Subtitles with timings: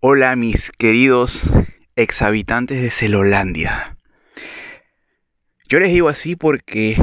[0.00, 1.50] Hola mis queridos
[1.96, 3.96] exhabitantes de Celolandia.
[5.70, 6.96] Yo les digo así porque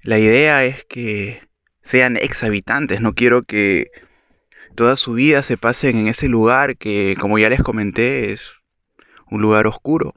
[0.00, 1.42] la idea es que
[1.82, 3.90] sean exhabitantes, no quiero que
[4.74, 8.52] toda su vida se pasen en ese lugar que, como ya les comenté, es
[9.30, 10.14] un lugar oscuro,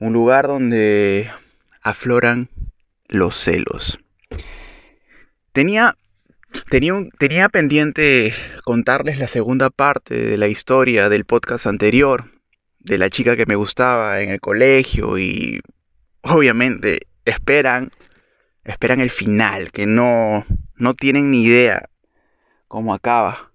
[0.00, 1.30] un lugar donde
[1.80, 2.50] afloran
[3.06, 4.00] los celos.
[5.52, 5.96] Tenía
[6.70, 8.34] Tenía, pendiente
[8.64, 12.32] contarles la segunda parte de la historia del podcast anterior,
[12.78, 15.60] de la chica que me gustaba en el colegio y
[16.22, 17.92] obviamente esperan,
[18.64, 20.46] esperan el final, que no,
[20.76, 21.88] no tienen ni idea
[22.68, 23.52] cómo acaba.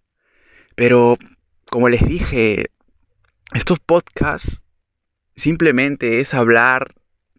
[0.76, 1.18] Pero
[1.70, 2.72] como les dije,
[3.54, 4.62] estos podcasts
[5.36, 6.96] simplemente es hablar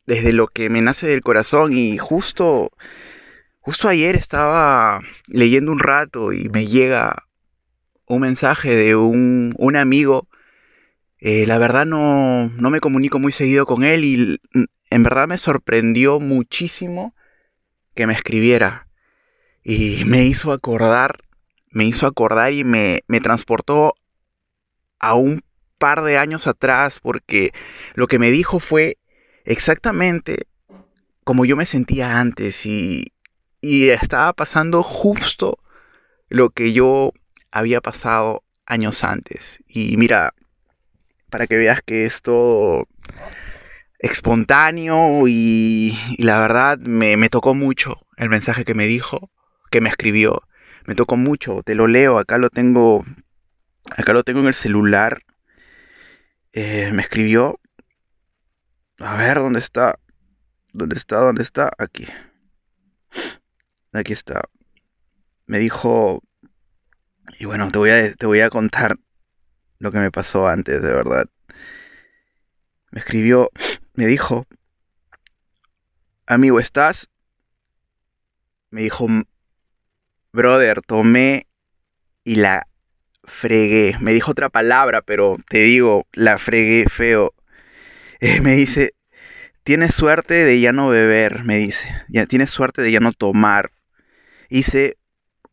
[0.06, 2.72] desde lo que me nace del corazón y justo
[3.70, 4.98] Justo ayer estaba
[5.28, 7.28] leyendo un rato y me llega
[8.04, 10.26] un mensaje de un, amigo.
[11.20, 14.40] Eh, la verdad no, no me comunico muy seguido con él y
[14.90, 17.14] en verdad me sorprendió muchísimo
[17.94, 18.88] que me escribiera.
[19.62, 21.22] Y me hizo acordar,
[21.70, 23.94] me hizo acordar y me, me transportó
[24.98, 25.44] a un
[25.78, 27.52] par de años atrás porque
[27.94, 28.98] lo que me dijo fue
[29.44, 30.48] exactamente
[31.22, 33.12] como yo me sentía antes y,
[33.60, 35.58] y estaba pasando justo
[36.28, 37.12] lo que yo
[37.50, 39.62] había pasado años antes.
[39.66, 40.34] Y mira,
[41.28, 42.86] para que veas que es todo
[43.98, 49.30] espontáneo y, la verdad me, tocó mucho el mensaje que me dijo,
[49.70, 50.42] que me escribió.
[50.86, 53.04] Me tocó mucho, te lo leo, acá lo tengo,
[53.96, 55.22] acá lo tengo en el celular.
[56.52, 57.60] Eh, me escribió,
[58.98, 59.98] a ver, ¿dónde está?
[60.72, 61.18] ¿Dónde está?
[61.18, 61.70] ¿Dónde está?
[61.78, 62.06] Aquí.
[63.92, 64.42] Aquí está.
[65.46, 66.22] Me dijo,
[67.38, 68.96] y bueno, te voy a, te voy a contar
[69.78, 71.26] lo que me pasó antes, de verdad.
[72.92, 73.50] Me escribió,
[73.94, 74.46] me dijo,
[76.26, 77.08] amigo, ¿estás?
[78.70, 79.08] Me dijo,
[80.32, 81.48] brother, tomé
[82.22, 82.68] y la
[83.24, 83.96] fregué.
[84.00, 87.34] Me dijo otra palabra, pero te digo, la fregué feo.
[88.22, 88.92] Eh, me dice,
[89.64, 91.88] tienes suerte de ya no beber, me dice.
[92.10, 93.72] Ya, tienes suerte de ya no tomar
[94.50, 94.98] hice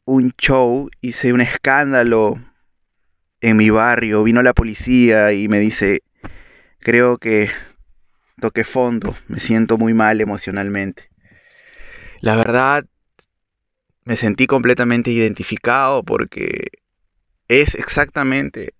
[0.03, 2.43] un show, hice un escándalo
[3.39, 6.01] en mi barrio, vino la policía y me dice,
[6.79, 7.49] creo que
[8.41, 11.09] toqué fondo, me siento muy mal emocionalmente.
[12.21, 12.85] La verdad,
[14.03, 16.71] me sentí completamente identificado porque
[17.47, 18.73] es exactamente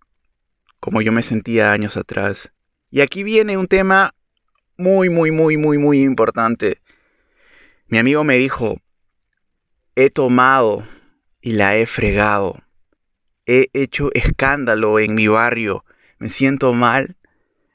[0.79, 2.51] como yo me sentía años atrás.
[2.89, 4.15] Y aquí viene un tema
[4.77, 6.81] muy, muy, muy, muy, muy importante.
[7.87, 8.79] Mi amigo me dijo,
[9.97, 10.83] he tomado
[11.41, 12.61] y la he fregado.
[13.47, 15.85] He hecho escándalo en mi barrio.
[16.19, 17.15] Me siento mal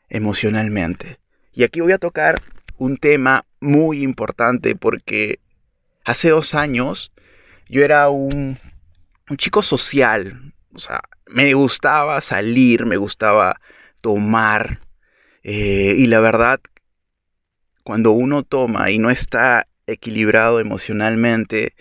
[0.09, 1.19] emocionalmente.
[1.53, 2.41] Y aquí voy a tocar
[2.79, 5.41] un tema muy importante porque
[6.05, 7.11] hace dos años
[7.69, 8.57] yo era un,
[9.37, 10.55] chico social.
[10.73, 13.61] O sea, me gustaba salir, me gustaba
[14.01, 14.79] tomar.
[15.43, 16.61] Eh, y la verdad,
[17.83, 21.75] cuando uno toma y no está equilibrado emocionalmente,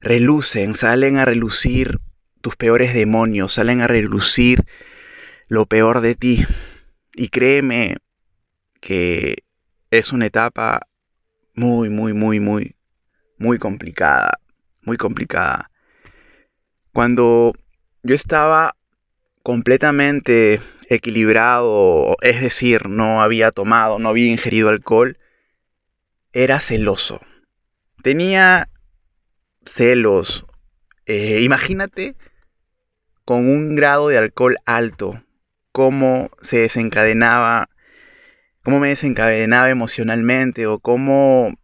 [0.00, 2.00] relucen, salen a relucir
[2.40, 4.64] tus peores demonios, salen a relucir
[5.48, 6.46] lo peor de ti.
[7.14, 7.96] Y créeme
[8.80, 9.44] que
[9.90, 10.86] es una etapa
[11.54, 12.76] muy, muy, muy, muy,
[13.38, 14.40] muy complicada,
[14.82, 15.70] muy complicada.
[16.92, 17.52] Cuando
[18.02, 18.76] yo estaba
[19.42, 25.18] completamente equilibrado, es decir, no había tomado, no había ingerido alcohol,
[26.32, 27.20] era celoso.
[28.02, 28.68] Tenía
[29.64, 30.46] celos.
[31.06, 32.14] Eh, imagínate
[33.24, 35.22] con un grado de alcohol alto,
[35.72, 37.68] cómo se desencadenaba,
[38.62, 41.54] cómo me desencadenaba emocionalmente o cómo,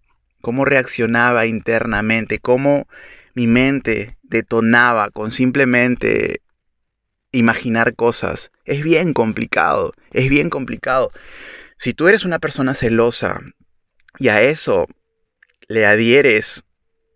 [0.40, 2.86] cómo reaccionaba internamente, cómo
[3.34, 6.40] mi mente detonaba con simplemente
[7.32, 8.50] imaginar cosas.
[8.64, 11.10] Es bien complicado, es bien complicado.
[11.78, 13.40] Si tú eres una persona celosa
[14.18, 14.86] y a eso
[15.68, 16.64] le adhieres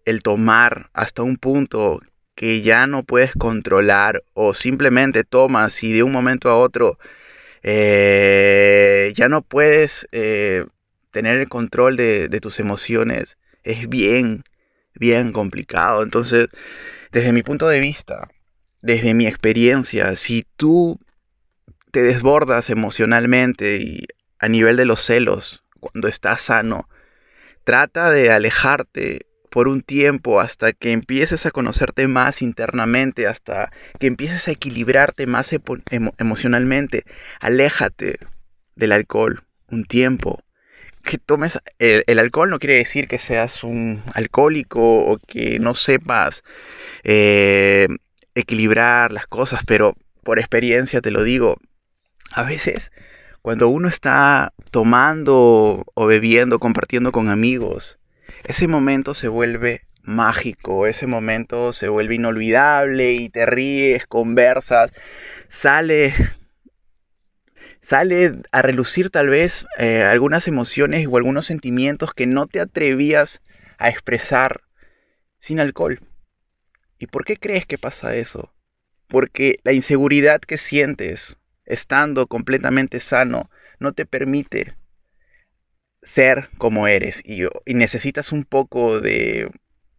[0.04, 2.00] el tomar hasta un punto
[2.34, 6.98] que ya no puedes controlar o simplemente tomas y de un momento a otro
[7.62, 10.64] eh, ya no puedes eh,
[11.10, 14.44] tener el control de, de tus emociones, es bien,
[14.94, 16.02] bien complicado.
[16.02, 16.48] Entonces,
[17.12, 18.30] desde mi punto de vista,
[18.80, 20.98] desde mi experiencia, si tú
[21.90, 24.06] te desbordas emocionalmente y
[24.38, 26.88] a nivel de los celos, cuando estás sano,
[27.64, 34.06] trata de alejarte por un tiempo hasta que empieces a conocerte más internamente, hasta que
[34.06, 35.54] empieces a equilibrarte más
[36.18, 37.04] emocionalmente.
[37.40, 38.18] Aléjate
[38.76, 40.42] del alcohol un tiempo.
[41.02, 46.44] Que tomes el, alcohol no quiere decir que seas un alcohólico o que no sepas
[47.04, 47.88] eh,
[48.34, 51.58] equilibrar las cosas, pero por experiencia te lo digo,
[52.32, 52.92] a veces
[53.42, 57.98] cuando uno está tomando o bebiendo, compartiendo con amigos,
[58.44, 64.92] ese momento se vuelve mágico, ese momento se vuelve inolvidable y te ríes, conversas,
[65.48, 66.14] sale
[67.82, 73.42] sale a relucir tal vez eh, algunas emociones o algunos sentimientos que no te atrevías
[73.78, 74.62] a expresar
[75.38, 76.00] sin alcohol.
[76.98, 78.52] ¿Y por qué crees que pasa eso?
[79.06, 84.74] Porque la inseguridad que sientes estando completamente sano, no te permite
[86.02, 89.50] ser como eres y, y necesitas un poco de,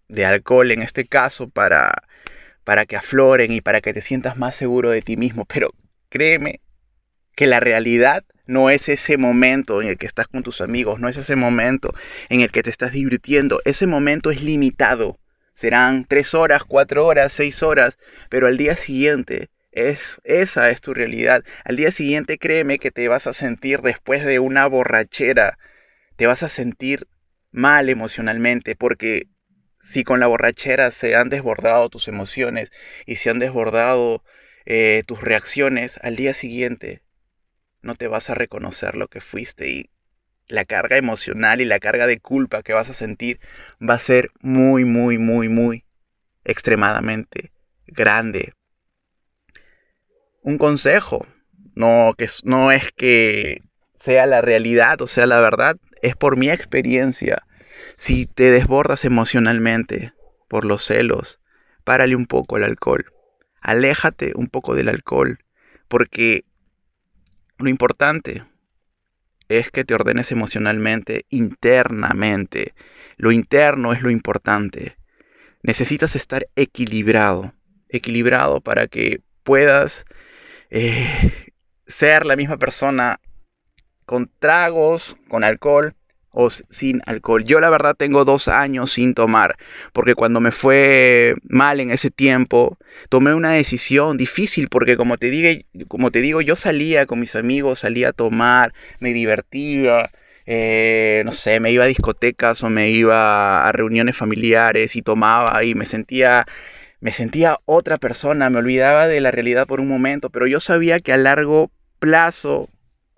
[0.07, 2.03] de, alcohol en este caso para,
[2.63, 5.45] para que afloren y para que te sientas más seguro de ti mismo.
[5.45, 5.71] Pero
[6.09, 6.61] créeme
[7.35, 11.07] que la realidad no es ese momento en el que estás con tus amigos, no
[11.07, 11.93] es ese momento
[12.29, 15.17] en el que te estás divirtiendo, ese momento es limitado.
[15.53, 17.97] Serán tres horas, cuatro horas, seis horas,
[18.29, 21.43] pero al día siguiente es, esa es tu realidad.
[21.63, 25.57] Al día siguiente créeme que te vas a sentir después de una borrachera,
[26.21, 27.07] te vas a sentir
[27.49, 29.27] mal emocionalmente porque
[29.79, 32.71] si con la borrachera se han desbordado tus emociones
[33.07, 34.23] y se han desbordado
[34.67, 37.01] eh, tus reacciones, al día siguiente
[37.81, 39.89] no te vas a reconocer lo que fuiste y
[40.47, 43.39] la carga emocional y la carga de culpa que vas a sentir
[43.81, 45.85] va a ser muy, muy, muy, muy
[46.43, 47.51] extremadamente
[47.87, 48.53] grande
[50.43, 51.25] un consejo.
[51.73, 53.63] No, que, no es que
[53.99, 57.43] sea la realidad o sea la verdad, es por mi experiencia.
[57.97, 60.13] Si te desbordas emocionalmente
[60.47, 61.39] por los celos,
[61.83, 63.05] párale un poco el alcohol.
[63.61, 65.39] Aléjate un poco del alcohol,
[65.87, 66.45] porque
[67.57, 68.43] lo importante
[69.49, 72.73] es que te ordenes emocionalmente internamente.
[73.17, 74.97] Lo interno es lo importante.
[75.61, 77.53] Necesitas estar equilibrado,
[77.89, 80.05] equilibrado para que puedas
[80.69, 81.05] eh,
[81.85, 83.19] ser la misma persona
[84.11, 85.93] con tragos, con alcohol
[86.31, 87.45] o sin alcohol.
[87.45, 89.55] Yo la verdad tengo dos años sin tomar,
[89.93, 92.77] porque cuando me fue mal en ese tiempo,
[93.07, 97.37] tomé una decisión difícil, porque como te, digo, como te digo, yo salía con mis
[97.37, 100.11] amigos, salía a tomar, me divertía.
[100.45, 105.63] Eh, no sé, me iba a discotecas o me iba a reuniones familiares y tomaba
[105.63, 106.45] y me sentía
[106.99, 110.99] me sentía otra persona, me olvidaba de la realidad por un momento, pero yo sabía
[110.99, 112.69] que a largo plazo,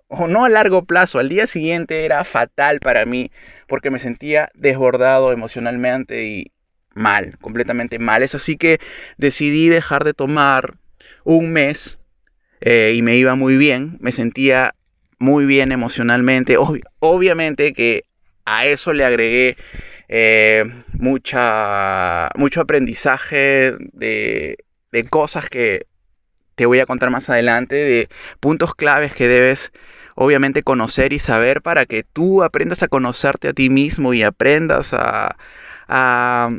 [0.08, 3.30] o no a largo plazo, al día siguiente era fatal para mí,
[3.66, 6.52] porque me sentía desbordado emocionalmente y
[6.94, 8.22] mal, completamente mal.
[8.22, 8.78] Es así que
[9.16, 10.76] decidí dejar de tomar
[11.24, 11.98] un mes
[12.60, 14.74] eh, y me iba muy bien, me sentía
[15.18, 16.56] muy bien emocionalmente.
[17.00, 18.04] obviamente que
[18.44, 19.56] a eso le agregué
[20.08, 24.58] eh, mucha, mucho aprendizaje de,
[24.92, 25.86] de cosas que
[26.54, 28.08] te voy a contar más adelante, de
[28.40, 29.72] puntos claves que debes
[30.14, 34.92] obviamente conocer y saber para que tú aprendas a conocerte a ti mismo y aprendas
[34.94, 35.36] a,
[35.88, 36.50] a,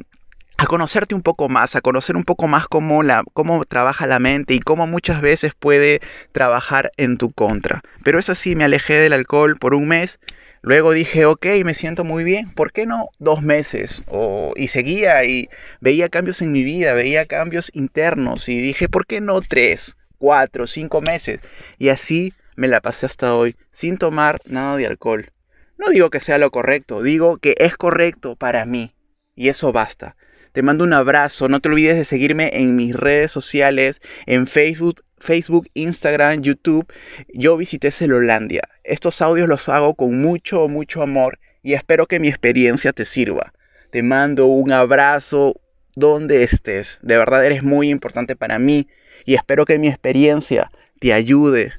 [0.57, 4.19] a, conocerte un poco más, a conocer un poco más cómo, la, cómo trabaja la
[4.19, 7.81] mente y cómo muchas veces puede trabajar en tu contra.
[8.03, 10.19] Pero es así, me alejé del alcohol por un mes
[10.65, 14.03] Luego dije, ok, me siento muy bien, ¿por qué no dos meses?
[14.55, 15.47] y seguía y
[15.79, 20.65] veía cambios en mi vida, veía cambios internos y dije, ¿por qué no tres, cuatro,
[20.65, 21.39] cinco meses?
[21.77, 25.31] Y así me la pasé hasta hoy, sin tomar nada de alcohol.
[25.77, 28.95] No digo que sea lo correcto, digo que es correcto para mí.
[29.35, 30.15] Y eso basta.
[30.53, 35.03] Te mando un abrazo, no te olvides de seguirme en mis redes sociales, en Facebook,
[35.17, 36.85] Facebook, Instagram, YouTube,
[37.33, 38.61] yo visité Celolandia.
[38.85, 43.53] Estos audios los hago con mucho, mucho amor y espero que mi experiencia te sirva.
[43.91, 45.59] Te mando un abrazo
[45.95, 46.99] donde estés.
[47.01, 48.87] De verdad eres muy importante para mí
[49.25, 51.73] y espero que mi experiencia te ayude,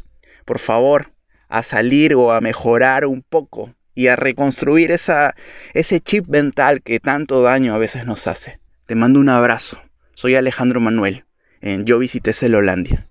[0.47, 1.13] por favor,
[1.49, 5.35] a salir o a mejorar un poco y a reconstruir esa,
[5.75, 8.61] ese chip mental que tanto daño a veces nos hace.
[8.87, 9.83] Te mando un abrazo.
[10.15, 11.25] Soy Alejandro Manuel.
[11.61, 13.09] En Yo visité Celolandia.